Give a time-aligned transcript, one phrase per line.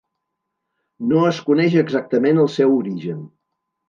[1.11, 3.21] No es coneix exactament el seu origen.